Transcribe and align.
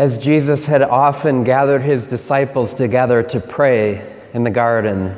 As 0.00 0.16
Jesus 0.16 0.64
had 0.64 0.80
often 0.80 1.44
gathered 1.44 1.82
his 1.82 2.06
disciples 2.06 2.72
together 2.72 3.22
to 3.24 3.38
pray 3.38 4.02
in 4.32 4.44
the 4.44 4.50
garden, 4.50 5.14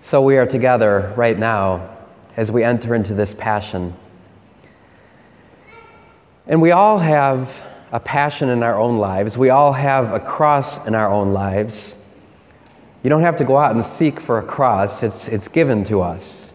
so 0.00 0.22
we 0.22 0.36
are 0.36 0.46
together 0.46 1.12
right 1.16 1.36
now 1.36 1.96
as 2.36 2.52
we 2.52 2.62
enter 2.62 2.94
into 2.94 3.14
this 3.14 3.34
passion. 3.34 3.92
And 6.46 6.62
we 6.62 6.70
all 6.70 7.00
have 7.00 7.64
a 7.90 7.98
passion 7.98 8.48
in 8.50 8.62
our 8.62 8.78
own 8.78 8.98
lives. 8.98 9.36
We 9.36 9.50
all 9.50 9.72
have 9.72 10.12
a 10.12 10.20
cross 10.20 10.86
in 10.86 10.94
our 10.94 11.10
own 11.10 11.32
lives. 11.32 11.96
You 13.02 13.10
don't 13.10 13.22
have 13.22 13.36
to 13.38 13.44
go 13.44 13.56
out 13.56 13.74
and 13.74 13.84
seek 13.84 14.20
for 14.20 14.38
a 14.38 14.42
cross, 14.44 15.02
it's, 15.02 15.26
it's 15.26 15.48
given 15.48 15.82
to 15.82 16.00
us. 16.00 16.52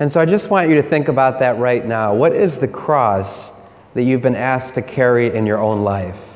And 0.00 0.10
so 0.10 0.20
I 0.20 0.24
just 0.24 0.50
want 0.50 0.68
you 0.68 0.74
to 0.74 0.82
think 0.82 1.06
about 1.06 1.38
that 1.38 1.58
right 1.58 1.86
now. 1.86 2.12
What 2.12 2.32
is 2.32 2.58
the 2.58 2.66
cross 2.66 3.52
that 3.94 4.02
you've 4.02 4.22
been 4.22 4.34
asked 4.34 4.74
to 4.74 4.82
carry 4.82 5.32
in 5.32 5.46
your 5.46 5.58
own 5.58 5.84
life? 5.84 6.32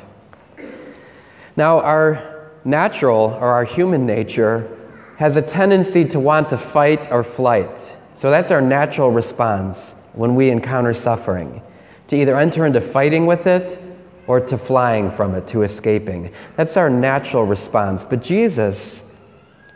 Now, 1.60 1.80
our 1.80 2.48
natural 2.64 3.36
or 3.38 3.48
our 3.48 3.64
human 3.64 4.06
nature 4.06 4.78
has 5.18 5.36
a 5.36 5.42
tendency 5.42 6.06
to 6.06 6.18
want 6.18 6.48
to 6.48 6.56
fight 6.56 7.12
or 7.12 7.22
flight. 7.22 7.98
So 8.14 8.30
that's 8.30 8.50
our 8.50 8.62
natural 8.62 9.10
response 9.10 9.94
when 10.14 10.34
we 10.34 10.48
encounter 10.48 10.94
suffering 10.94 11.60
to 12.06 12.16
either 12.16 12.38
enter 12.38 12.64
into 12.64 12.80
fighting 12.80 13.26
with 13.26 13.46
it 13.46 13.78
or 14.26 14.40
to 14.40 14.56
flying 14.56 15.10
from 15.10 15.34
it, 15.34 15.46
to 15.48 15.60
escaping. 15.62 16.32
That's 16.56 16.78
our 16.78 16.88
natural 16.88 17.44
response. 17.44 18.06
But 18.06 18.22
Jesus 18.22 19.02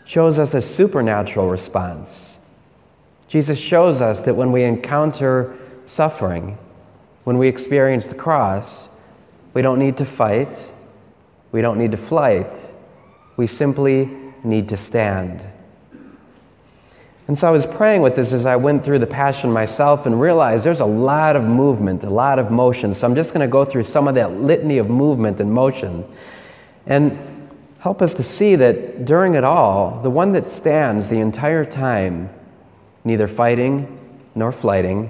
shows 0.06 0.38
us 0.38 0.54
a 0.54 0.62
supernatural 0.62 1.50
response. 1.50 2.38
Jesus 3.28 3.58
shows 3.58 4.00
us 4.00 4.22
that 4.22 4.34
when 4.34 4.52
we 4.52 4.62
encounter 4.62 5.54
suffering, 5.84 6.56
when 7.24 7.36
we 7.36 7.46
experience 7.46 8.06
the 8.06 8.14
cross, 8.14 8.88
we 9.52 9.60
don't 9.60 9.78
need 9.78 9.98
to 9.98 10.06
fight, 10.06 10.70
we 11.54 11.62
don't 11.62 11.78
need 11.78 11.92
to 11.92 11.96
flight, 11.96 12.58
we 13.36 13.46
simply 13.46 14.10
need 14.42 14.68
to 14.68 14.76
stand. 14.76 15.40
And 17.28 17.38
so 17.38 17.46
I 17.46 17.52
was 17.52 17.64
praying 17.64 18.02
with 18.02 18.16
this 18.16 18.32
as 18.32 18.44
I 18.44 18.56
went 18.56 18.84
through 18.84 18.98
the 18.98 19.06
Passion 19.06 19.52
myself 19.52 20.04
and 20.06 20.20
realized 20.20 20.64
there's 20.64 20.80
a 20.80 20.84
lot 20.84 21.36
of 21.36 21.44
movement, 21.44 22.02
a 22.02 22.10
lot 22.10 22.40
of 22.40 22.50
motion. 22.50 22.92
So 22.92 23.06
I'm 23.06 23.14
just 23.14 23.32
going 23.32 23.46
to 23.46 23.50
go 23.50 23.64
through 23.64 23.84
some 23.84 24.08
of 24.08 24.16
that 24.16 24.32
litany 24.32 24.78
of 24.78 24.90
movement 24.90 25.40
and 25.40 25.52
motion 25.52 26.04
and 26.86 27.16
help 27.78 28.02
us 28.02 28.14
to 28.14 28.24
see 28.24 28.56
that 28.56 29.04
during 29.04 29.34
it 29.34 29.44
all, 29.44 30.02
the 30.02 30.10
one 30.10 30.32
that 30.32 30.48
stands 30.48 31.06
the 31.06 31.20
entire 31.20 31.64
time, 31.64 32.30
neither 33.04 33.28
fighting 33.28 33.96
nor 34.34 34.50
flighting, 34.50 35.08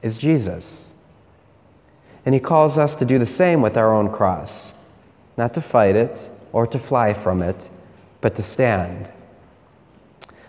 is 0.00 0.16
Jesus. 0.16 0.92
And 2.24 2.34
he 2.34 2.40
calls 2.40 2.78
us 2.78 2.96
to 2.96 3.04
do 3.04 3.18
the 3.18 3.26
same 3.26 3.60
with 3.60 3.76
our 3.76 3.92
own 3.92 4.10
cross, 4.10 4.72
not 5.36 5.54
to 5.54 5.60
fight 5.60 5.96
it 5.96 6.28
or 6.52 6.66
to 6.66 6.78
fly 6.78 7.14
from 7.14 7.42
it, 7.42 7.70
but 8.20 8.34
to 8.34 8.42
stand. 8.42 9.10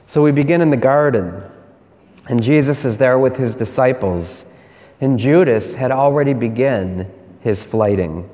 So 0.07 0.21
we 0.21 0.31
begin 0.31 0.61
in 0.61 0.69
the 0.69 0.77
garden, 0.77 1.41
and 2.29 2.41
Jesus 2.41 2.85
is 2.85 2.97
there 2.97 3.17
with 3.19 3.35
his 3.35 3.55
disciples, 3.55 4.45
and 5.01 5.17
Judas 5.17 5.73
had 5.73 5.91
already 5.91 6.33
begun 6.33 7.09
his 7.41 7.63
flighting. 7.63 8.29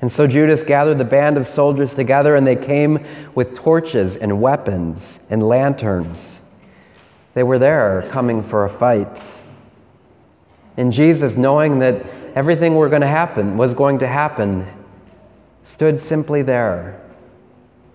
And 0.00 0.12
so 0.12 0.26
Judas 0.26 0.62
gathered 0.62 0.98
the 0.98 1.04
band 1.04 1.38
of 1.38 1.46
soldiers 1.46 1.94
together, 1.94 2.36
and 2.36 2.46
they 2.46 2.56
came 2.56 3.02
with 3.34 3.54
torches 3.54 4.16
and 4.16 4.40
weapons 4.40 5.20
and 5.30 5.48
lanterns. 5.48 6.40
They 7.32 7.42
were 7.42 7.58
there 7.58 8.06
coming 8.10 8.42
for 8.42 8.66
a 8.66 8.68
fight. 8.68 9.20
And 10.76 10.92
Jesus, 10.92 11.36
knowing 11.36 11.78
that 11.78 12.04
everything 12.34 12.74
were 12.74 12.88
going 12.88 13.00
to 13.00 13.06
happen, 13.06 13.56
was 13.56 13.74
going 13.74 13.98
to 13.98 14.06
happen, 14.06 14.66
stood 15.64 15.98
simply 15.98 16.42
there. 16.42 17.00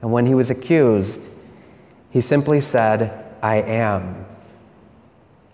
And 0.02 0.12
when 0.12 0.26
he 0.26 0.36
was 0.36 0.50
accused, 0.50 1.22
he 2.10 2.22
simply 2.22 2.62
said, 2.62 3.26
I 3.42 3.58
am. 3.58 4.26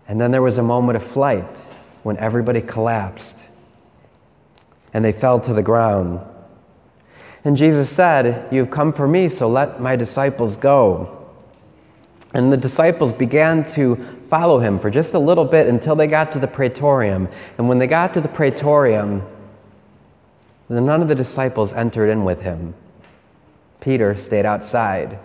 And 0.08 0.20
then 0.20 0.32
there 0.32 0.42
was 0.42 0.58
a 0.58 0.64
moment 0.64 0.96
of 0.98 1.04
flight 1.04 1.60
when 2.04 2.18
everybody 2.18 2.62
collapsed 2.62 3.48
and 4.94 5.04
they 5.04 5.12
fell 5.12 5.40
to 5.42 5.54
the 5.54 5.64
ground. 5.64 6.22
And 7.44 7.58
Jesus 7.58 7.90
said, 7.90 8.52
You've 8.52 8.72
come 8.72 8.94
for 8.94 9.08
me, 9.08 9.30
so 9.30 9.48
let 9.48 9.82
my 9.82 9.96
disciples 9.96 10.56
go. 10.58 11.34
And 12.34 12.52
the 12.52 12.58
disciples 12.58 13.14
began 13.14 13.66
to 13.66 13.96
follow 14.30 14.60
him 14.60 14.80
for 14.80 14.90
just 14.90 15.14
a 15.14 15.20
little 15.20 15.46
bit 15.46 15.68
until 15.68 15.96
they 15.96 16.08
got 16.08 16.32
to 16.34 16.40
the 16.40 16.48
praetorium. 16.48 17.30
And 17.58 17.68
when 17.68 17.78
they 17.78 17.88
got 17.88 18.14
to 18.16 18.22
the 18.22 18.28
praetorium, 18.28 19.22
none 20.70 21.02
of 21.02 21.08
the 21.08 21.16
disciples 21.16 21.74
entered 21.74 22.10
in 22.10 22.24
with 22.24 22.42
him. 22.42 22.74
Peter 23.82 24.16
stayed 24.16 24.46
outside. 24.46 25.20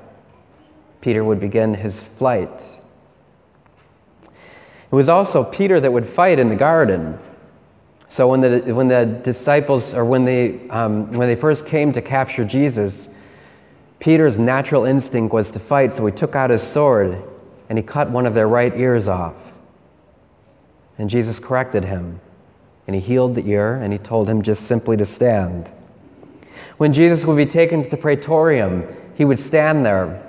Peter 1.01 1.25
would 1.25 1.41
begin 1.41 1.73
his 1.73 2.03
flight. 2.03 2.77
It 4.23 4.95
was 4.95 5.09
also 5.09 5.45
Peter 5.45 5.81
that 5.81 5.91
would 5.91 6.09
fight 6.09 6.39
in 6.39 6.49
the 6.49 6.57
garden. 6.57 7.19
So 8.09 8.29
when 8.29 8.41
the, 8.41 8.75
when 8.75 8.89
the 8.89 9.07
disciples, 9.07 9.95
or 9.95 10.05
when 10.05 10.25
they, 10.25 10.69
um, 10.69 11.11
when 11.13 11.29
they 11.29 11.37
first 11.37 11.65
came 11.65 11.93
to 11.93 12.03
capture 12.03 12.45
Jesus, 12.45 13.09
Peter's 14.01 14.39
natural 14.39 14.85
instinct 14.85 15.33
was 15.33 15.51
to 15.53 15.61
fight, 15.61 15.97
so 15.97 16.05
he 16.05 16.13
took 16.13 16.35
out 16.35 16.51
his 16.51 16.63
sword 16.63 17.23
and 17.69 17.79
he 17.79 17.83
cut 17.85 18.11
one 18.11 18.27
of 18.27 18.35
their 18.35 18.49
right 18.49 18.77
ears 18.77 19.07
off. 19.07 19.53
And 20.99 21.09
Jesus 21.09 21.39
corrected 21.39 21.85
him, 21.85 22.21
and 22.91 22.95
he 22.97 23.01
healed 23.01 23.37
the 23.37 23.49
ear, 23.49 23.77
and 23.77 23.93
he 23.93 24.01
told 24.01 24.29
him 24.29 24.43
just 24.43 24.65
simply 24.65 24.97
to 24.97 25.07
stand. 25.07 25.73
When 26.79 26.93
Jesus 26.93 27.25
would 27.25 27.37
be 27.37 27.47
taken 27.47 27.85
to 27.85 27.89
the 27.89 27.97
praetorium, 27.97 28.85
he 29.15 29.25
would 29.25 29.39
stand 29.39 29.87
there 29.87 30.27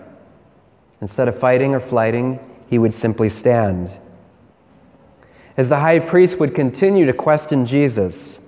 Instead 1.01 1.27
of 1.27 1.37
fighting 1.37 1.73
or 1.73 1.79
flighting, 1.79 2.39
he 2.69 2.77
would 2.77 2.93
simply 2.93 3.29
stand. 3.29 3.99
As 5.57 5.67
the 5.67 5.77
high 5.77 5.99
priest 5.99 6.39
would 6.39 6.55
continue 6.55 7.05
to 7.05 7.13
question 7.13 7.65
Jesus, 7.65 8.39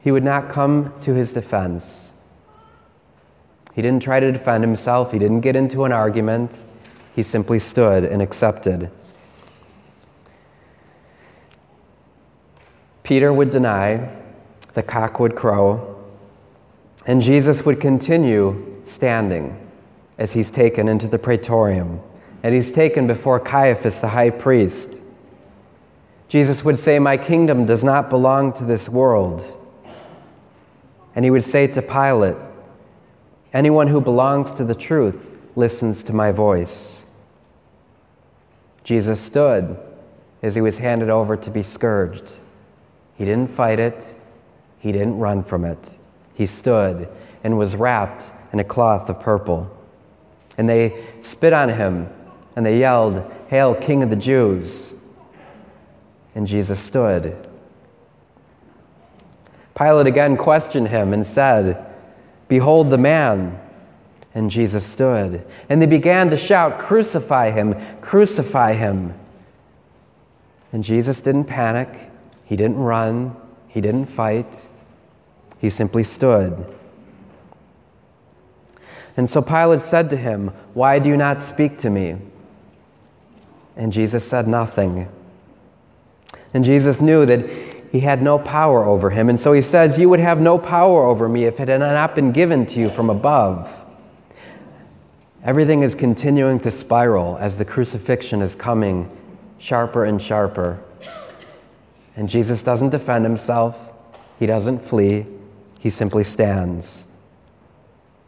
he 0.00 0.10
would 0.10 0.24
not 0.24 0.50
come 0.50 0.92
to 1.00 1.14
his 1.14 1.32
defense. 1.32 2.10
He 3.74 3.80
didn't 3.80 4.02
try 4.02 4.20
to 4.20 4.30
defend 4.30 4.62
himself, 4.62 5.12
he 5.12 5.18
didn't 5.18 5.40
get 5.40 5.56
into 5.56 5.84
an 5.84 5.92
argument, 5.92 6.62
he 7.14 7.22
simply 7.22 7.60
stood 7.60 8.04
and 8.04 8.20
accepted. 8.20 8.90
Peter 13.04 13.32
would 13.32 13.50
deny, 13.50 14.10
the 14.74 14.82
cock 14.82 15.20
would 15.20 15.36
crow, 15.36 16.04
and 17.06 17.22
Jesus 17.22 17.64
would 17.64 17.80
continue 17.80 18.82
standing 18.86 19.56
as 20.18 20.32
he's 20.32 20.50
taken 20.50 20.88
into 20.88 21.06
the 21.06 21.18
praetorium 21.18 22.00
and 22.44 22.54
he's 22.54 22.70
taken 22.70 23.06
before 23.06 23.40
Caiaphas 23.40 24.02
the 24.02 24.08
high 24.08 24.28
priest. 24.28 24.90
Jesus 26.28 26.62
would 26.62 26.78
say, 26.78 26.98
My 26.98 27.16
kingdom 27.16 27.64
does 27.64 27.82
not 27.82 28.10
belong 28.10 28.52
to 28.54 28.64
this 28.64 28.86
world. 28.86 29.42
And 31.16 31.24
he 31.24 31.30
would 31.30 31.44
say 31.44 31.66
to 31.68 31.80
Pilate, 31.80 32.36
Anyone 33.54 33.86
who 33.86 33.98
belongs 33.98 34.50
to 34.52 34.64
the 34.64 34.74
truth 34.74 35.16
listens 35.56 36.02
to 36.02 36.12
my 36.12 36.32
voice. 36.32 37.04
Jesus 38.82 39.22
stood 39.22 39.78
as 40.42 40.54
he 40.54 40.60
was 40.60 40.76
handed 40.76 41.08
over 41.08 41.38
to 41.38 41.50
be 41.50 41.62
scourged. 41.62 42.40
He 43.16 43.24
didn't 43.24 43.50
fight 43.50 43.78
it, 43.78 44.14
he 44.78 44.92
didn't 44.92 45.18
run 45.18 45.42
from 45.42 45.64
it. 45.64 45.98
He 46.34 46.46
stood 46.46 47.08
and 47.44 47.56
was 47.56 47.76
wrapped 47.76 48.30
in 48.52 48.58
a 48.58 48.64
cloth 48.64 49.08
of 49.08 49.20
purple. 49.20 49.70
And 50.58 50.68
they 50.68 51.04
spit 51.22 51.52
on 51.52 51.68
him 51.68 52.08
and 52.56 52.64
they 52.64 52.78
yelled, 52.78 53.24
Hail, 53.48 53.74
King 53.74 54.02
of 54.02 54.10
the 54.10 54.16
Jews! 54.16 54.94
And 56.34 56.46
Jesus 56.46 56.80
stood. 56.80 57.48
Pilate 59.76 60.06
again 60.06 60.36
questioned 60.36 60.88
him 60.88 61.12
and 61.12 61.26
said, 61.26 61.86
Behold 62.48 62.90
the 62.90 62.98
man. 62.98 63.60
And 64.34 64.50
Jesus 64.50 64.84
stood. 64.84 65.46
And 65.68 65.80
they 65.80 65.86
began 65.86 66.30
to 66.30 66.36
shout, 66.36 66.78
Crucify 66.78 67.50
him! 67.50 67.74
Crucify 68.00 68.72
him! 68.72 69.14
And 70.72 70.82
Jesus 70.82 71.20
didn't 71.20 71.44
panic. 71.44 72.10
He 72.44 72.56
didn't 72.56 72.78
run. 72.78 73.36
He 73.68 73.80
didn't 73.80 74.06
fight. 74.06 74.66
He 75.58 75.70
simply 75.70 76.04
stood. 76.04 76.74
And 79.16 79.28
so 79.28 79.40
Pilate 79.40 79.80
said 79.80 80.10
to 80.10 80.16
him, 80.16 80.48
Why 80.74 80.98
do 80.98 81.08
you 81.08 81.16
not 81.16 81.40
speak 81.40 81.78
to 81.78 81.90
me? 81.90 82.16
And 83.76 83.92
Jesus 83.92 84.24
said 84.24 84.46
nothing. 84.46 85.08
And 86.52 86.64
Jesus 86.64 87.00
knew 87.00 87.26
that 87.26 87.48
he 87.90 88.00
had 88.00 88.22
no 88.22 88.38
power 88.38 88.84
over 88.84 89.10
him. 89.10 89.28
And 89.28 89.38
so 89.38 89.52
he 89.52 89.62
says, 89.62 89.98
You 89.98 90.08
would 90.08 90.20
have 90.20 90.40
no 90.40 90.58
power 90.58 91.04
over 91.04 91.28
me 91.28 91.44
if 91.44 91.60
it 91.60 91.68
had 91.68 91.80
not 91.80 92.14
been 92.14 92.32
given 92.32 92.66
to 92.66 92.80
you 92.80 92.90
from 92.90 93.10
above. 93.10 93.84
Everything 95.44 95.82
is 95.82 95.94
continuing 95.94 96.58
to 96.60 96.70
spiral 96.70 97.36
as 97.38 97.56
the 97.56 97.64
crucifixion 97.64 98.42
is 98.42 98.54
coming 98.54 99.10
sharper 99.58 100.06
and 100.06 100.20
sharper. 100.20 100.80
And 102.16 102.28
Jesus 102.28 102.62
doesn't 102.62 102.90
defend 102.90 103.24
himself, 103.24 103.92
he 104.38 104.46
doesn't 104.46 104.78
flee, 104.78 105.26
he 105.80 105.90
simply 105.90 106.24
stands. 106.24 107.04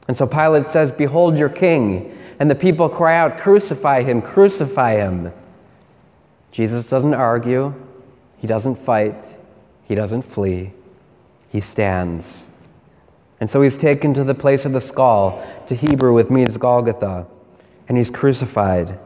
And 0.09 0.17
so 0.17 0.27
Pilate 0.27 0.67
says, 0.67 0.93
Behold 0.93 1.37
your 1.37 1.49
king. 1.49 2.17
And 2.39 2.51
the 2.51 2.55
people 2.55 2.89
cry 2.89 3.17
out, 3.17 3.39
Crucify 3.39 4.03
him, 4.03 4.21
crucify 4.21 4.95
him. 4.95 5.33
Jesus 6.53 6.89
doesn't 6.89 7.15
argue, 7.15 7.75
he 8.39 8.47
doesn't 8.47 8.77
fight, 8.77 9.37
he 9.85 9.95
doesn't 9.95 10.23
flee, 10.23 10.73
he 11.51 11.61
stands. 11.61 12.47
And 13.41 13.51
so 13.51 13.61
he's 13.61 13.77
taken 13.77 14.15
to 14.15 14.25
the 14.25 14.35
place 14.35 14.65
of 14.65 14.73
the 14.73 14.81
skull, 14.81 15.47
to 15.67 15.75
Hebrew 15.75 16.19
it 16.19 16.31
means 16.31 16.57
Golgotha, 16.57 17.27
and 17.89 17.99
he's 17.99 18.11
crucified. 18.11 18.99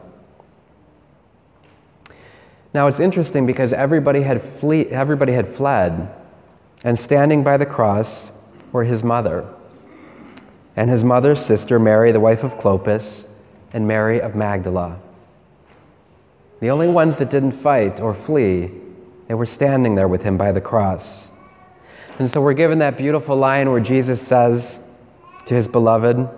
Now 2.73 2.87
it's 2.87 2.99
interesting 2.99 3.45
because 3.45 3.73
everybody 3.73 4.21
had, 4.21 4.41
flee, 4.41 4.85
everybody 4.87 5.33
had 5.33 5.47
fled, 5.47 6.13
and 6.83 6.97
standing 6.97 7.43
by 7.43 7.57
the 7.57 7.65
cross 7.65 8.31
were 8.71 8.83
his 8.83 9.03
mother, 9.03 9.45
and 10.77 10.89
his 10.89 11.03
mother's 11.03 11.43
sister, 11.43 11.79
Mary, 11.79 12.11
the 12.11 12.19
wife 12.19 12.43
of 12.43 12.57
Clopas, 12.57 13.27
and 13.73 13.85
Mary 13.85 14.21
of 14.21 14.35
Magdala. 14.35 14.99
The 16.61 16.69
only 16.69 16.87
ones 16.87 17.17
that 17.17 17.29
didn't 17.29 17.53
fight 17.53 17.99
or 17.99 18.13
flee, 18.13 18.71
they 19.27 19.33
were 19.33 19.45
standing 19.45 19.95
there 19.95 20.07
with 20.07 20.21
him 20.21 20.37
by 20.37 20.51
the 20.51 20.61
cross. 20.61 21.31
And 22.19 22.29
so 22.29 22.41
we're 22.41 22.53
given 22.53 22.79
that 22.79 22.97
beautiful 22.97 23.35
line 23.35 23.69
where 23.71 23.79
Jesus 23.79 24.25
says 24.25 24.79
to 25.45 25.53
his 25.53 25.67
beloved, 25.67 26.29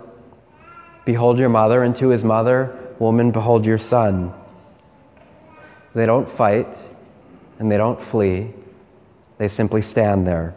Behold 1.05 1.37
your 1.37 1.49
mother, 1.49 1.83
and 1.83 1.95
to 1.97 2.07
his 2.07 2.23
mother, 2.23 2.75
Woman, 2.99 3.31
behold 3.31 3.65
your 3.65 3.77
son. 3.77 4.33
They 5.93 6.05
don't 6.05 6.27
fight 6.27 6.77
and 7.59 7.71
they 7.71 7.77
don't 7.77 8.01
flee, 8.01 8.51
they 9.37 9.47
simply 9.47 9.81
stand 9.81 10.25
there. 10.25 10.53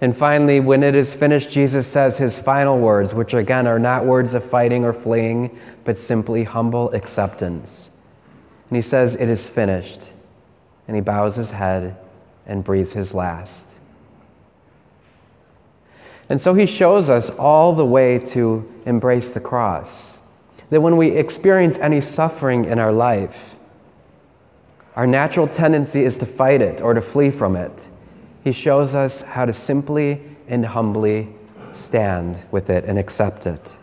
And 0.00 0.16
finally, 0.16 0.60
when 0.60 0.82
it 0.82 0.94
is 0.94 1.14
finished, 1.14 1.50
Jesus 1.50 1.86
says 1.86 2.18
his 2.18 2.38
final 2.38 2.78
words, 2.78 3.14
which 3.14 3.34
again 3.34 3.66
are 3.66 3.78
not 3.78 4.04
words 4.04 4.34
of 4.34 4.44
fighting 4.44 4.84
or 4.84 4.92
fleeing, 4.92 5.56
but 5.84 5.96
simply 5.96 6.44
humble 6.44 6.90
acceptance. 6.92 7.90
And 8.68 8.76
he 8.76 8.82
says, 8.82 9.14
It 9.14 9.28
is 9.28 9.46
finished. 9.46 10.10
And 10.88 10.96
he 10.96 11.00
bows 11.00 11.36
his 11.36 11.50
head 11.50 11.96
and 12.46 12.62
breathes 12.62 12.92
his 12.92 13.14
last. 13.14 13.66
And 16.28 16.40
so 16.40 16.54
he 16.54 16.66
shows 16.66 17.08
us 17.10 17.30
all 17.30 17.72
the 17.72 17.84
way 17.84 18.18
to 18.18 18.68
embrace 18.86 19.30
the 19.30 19.40
cross. 19.40 20.18
That 20.70 20.80
when 20.80 20.96
we 20.96 21.10
experience 21.10 21.78
any 21.78 22.00
suffering 22.00 22.64
in 22.64 22.78
our 22.78 22.92
life, 22.92 23.53
our 24.96 25.06
natural 25.06 25.48
tendency 25.48 26.04
is 26.04 26.18
to 26.18 26.26
fight 26.26 26.62
it 26.62 26.80
or 26.80 26.94
to 26.94 27.02
flee 27.02 27.30
from 27.30 27.56
it. 27.56 27.88
He 28.44 28.52
shows 28.52 28.94
us 28.94 29.22
how 29.22 29.44
to 29.44 29.52
simply 29.52 30.20
and 30.48 30.64
humbly 30.64 31.28
stand 31.72 32.40
with 32.52 32.70
it 32.70 32.84
and 32.84 32.98
accept 32.98 33.46
it. 33.46 33.76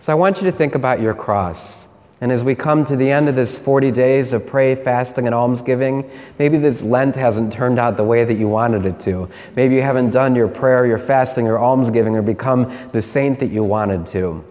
So 0.00 0.12
I 0.12 0.14
want 0.14 0.40
you 0.40 0.50
to 0.50 0.56
think 0.56 0.74
about 0.74 1.00
your 1.00 1.14
cross. 1.14 1.84
And 2.20 2.32
as 2.32 2.42
we 2.42 2.54
come 2.54 2.84
to 2.84 2.96
the 2.96 3.10
end 3.10 3.28
of 3.28 3.36
this 3.36 3.56
40 3.56 3.90
days 3.90 4.32
of 4.32 4.46
pray, 4.46 4.74
fasting, 4.74 5.26
and 5.26 5.34
almsgiving, 5.34 6.08
maybe 6.38 6.58
this 6.58 6.82
Lent 6.82 7.14
hasn't 7.14 7.52
turned 7.52 7.78
out 7.78 7.96
the 7.96 8.04
way 8.04 8.24
that 8.24 8.34
you 8.34 8.48
wanted 8.48 8.86
it 8.86 8.98
to. 9.00 9.28
Maybe 9.54 9.76
you 9.76 9.82
haven't 9.82 10.10
done 10.10 10.34
your 10.34 10.48
prayer, 10.48 10.86
your 10.86 10.98
fasting, 10.98 11.46
or 11.46 11.58
almsgiving, 11.58 12.16
or 12.16 12.22
become 12.22 12.72
the 12.92 13.02
saint 13.02 13.38
that 13.38 13.48
you 13.48 13.62
wanted 13.62 14.04
to. 14.06 14.44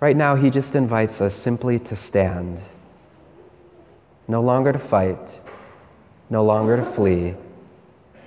Right 0.00 0.16
now, 0.16 0.34
He 0.34 0.48
just 0.48 0.74
invites 0.74 1.20
us 1.20 1.34
simply 1.34 1.78
to 1.80 1.96
stand 1.96 2.60
no 4.28 4.42
longer 4.42 4.72
to 4.72 4.78
fight, 4.78 5.40
no 6.30 6.44
longer 6.44 6.76
to 6.76 6.84
flee, 6.84 7.34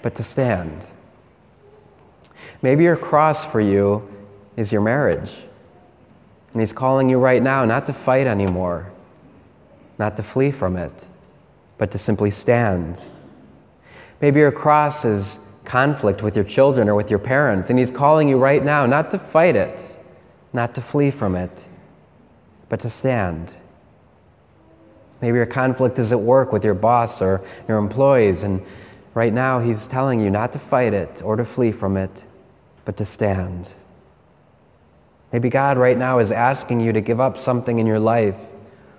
but 0.02 0.16
to 0.16 0.24
stand. 0.24 0.92
Maybe 2.64 2.84
your 2.84 2.98
cross 2.98 3.46
for 3.46 3.62
you 3.62 4.08
is 4.58 4.72
your 4.72 4.82
marriage. 4.82 5.32
And 6.52 6.62
He's 6.62 6.74
calling 6.74 7.10
you 7.10 7.20
right 7.20 7.42
now 7.42 7.64
not 7.66 7.86
to 7.86 7.94
fight 7.94 8.28
anymore, 8.28 8.92
not 9.98 10.18
to 10.18 10.24
flee 10.24 10.52
from 10.52 10.76
it, 10.76 11.06
but 11.78 11.92
to 11.92 11.98
simply 11.98 12.32
stand. 12.32 13.04
Maybe 14.22 14.40
your 14.40 14.52
cross 14.52 15.06
is 15.06 15.40
conflict 15.64 16.22
with 16.22 16.36
your 16.36 16.46
children 16.46 16.90
or 16.90 16.96
with 16.96 17.10
your 17.10 17.20
parents, 17.20 17.70
and 17.70 17.80
He's 17.80 17.92
calling 17.92 18.28
you 18.28 18.38
right 18.38 18.64
now 18.64 18.86
not 18.86 19.12
to 19.12 19.20
fight 19.20 19.56
it, 19.56 19.98
not 20.54 20.76
to 20.76 20.82
flee 20.82 21.12
from 21.12 21.36
it, 21.36 21.66
but 22.70 22.80
to 22.82 22.90
stand. 22.90 23.56
Maybe 25.22 25.38
your 25.38 25.46
conflict 25.46 26.00
is 26.00 26.12
at 26.12 26.20
work 26.20 26.52
with 26.52 26.64
your 26.64 26.74
boss 26.74 27.22
or 27.22 27.44
your 27.68 27.78
employees, 27.78 28.44
and 28.44 28.62
right 29.14 29.34
now 29.34 29.60
he's 29.60 29.88
telling 29.88 30.20
you 30.20 30.30
not 30.30 30.52
to 30.54 30.60
fight 30.60 30.94
it 30.94 31.22
or 31.24 31.36
to 31.36 31.46
flee 31.46 31.72
from 31.72 31.96
it, 31.96 32.26
but 32.86 32.98
to 32.98 33.06
stand. 33.06 33.74
Maybe 35.32 35.50
God 35.50 35.78
right 35.78 35.98
now 35.98 36.20
is 36.20 36.32
asking 36.32 36.82
you 36.82 36.92
to 36.92 37.02
give 37.02 37.20
up 37.20 37.38
something 37.38 37.80
in 37.80 37.86
your 37.86 38.00
life 38.00 38.36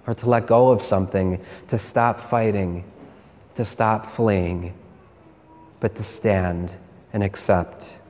or 0.07 0.15
to 0.15 0.29
let 0.29 0.47
go 0.47 0.71
of 0.71 0.83
something, 0.83 1.41
to 1.69 1.79
stop 1.79 2.21
fighting, 2.21 2.85
to 3.55 3.65
stop 3.65 4.07
fleeing, 4.07 4.73
but 5.81 5.95
to 5.97 6.03
stand 6.03 6.75
and 7.13 7.23
accept. 7.23 8.01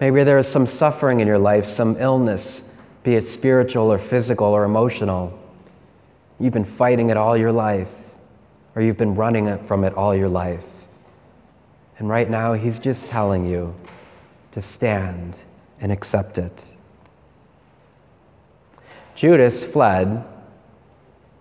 Maybe 0.00 0.22
there 0.24 0.38
is 0.38 0.46
some 0.46 0.66
suffering 0.66 1.20
in 1.20 1.26
your 1.26 1.38
life, 1.38 1.66
some 1.66 1.96
illness, 1.98 2.62
be 3.02 3.14
it 3.14 3.26
spiritual 3.26 3.90
or 3.90 3.98
physical 3.98 4.48
or 4.48 4.64
emotional. 4.64 5.38
You've 6.38 6.52
been 6.52 6.64
fighting 6.64 7.10
it 7.10 7.16
all 7.16 7.36
your 7.36 7.52
life, 7.52 7.92
or 8.74 8.82
you've 8.82 8.98
been 8.98 9.14
running 9.14 9.58
from 9.66 9.84
it 9.84 9.94
all 9.94 10.14
your 10.14 10.28
life. 10.28 10.66
And 11.98 12.08
right 12.08 12.28
now, 12.28 12.52
He's 12.52 12.78
just 12.78 13.08
telling 13.08 13.46
you 13.46 13.74
to 14.50 14.60
stand 14.60 15.42
and 15.80 15.90
accept 15.90 16.38
it. 16.38 16.68
Judas 19.14 19.64
fled, 19.64 20.24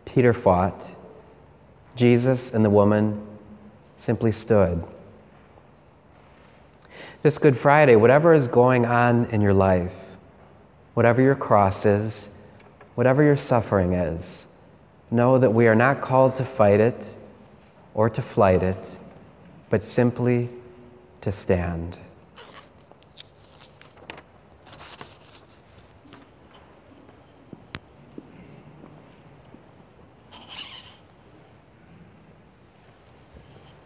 Peter 0.05 0.33
fought, 0.33 0.89
Jesus 1.95 2.51
and 2.51 2.63
the 2.63 2.69
woman 2.69 3.21
simply 3.97 4.31
stood. 4.31 4.81
This 7.21 7.37
Good 7.37 7.57
Friday, 7.57 7.95
whatever 7.95 8.33
is 8.33 8.47
going 8.47 8.85
on 8.85 9.25
in 9.25 9.41
your 9.41 9.53
life, 9.53 9.93
whatever 10.93 11.21
your 11.21 11.35
cross 11.35 11.85
is, 11.85 12.29
whatever 12.95 13.23
your 13.23 13.35
suffering 13.35 13.93
is, 13.93 14.45
know 15.11 15.37
that 15.37 15.53
we 15.53 15.67
are 15.67 15.75
not 15.75 16.01
called 16.01 16.35
to 16.35 16.45
fight 16.45 16.79
it 16.79 17.15
or 17.93 18.09
to 18.09 18.21
flight 18.21 18.63
it, 18.63 18.97
but 19.69 19.83
simply 19.83 20.49
to 21.21 21.31
stand. 21.31 21.99